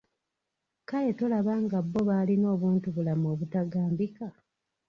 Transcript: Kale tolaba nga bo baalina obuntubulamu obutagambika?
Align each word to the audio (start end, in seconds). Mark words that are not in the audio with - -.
Kale 0.89 1.11
tolaba 1.19 1.53
nga 1.63 1.79
bo 1.91 2.01
baalina 2.07 2.47
obuntubulamu 2.55 3.25
obutagambika? 3.33 4.27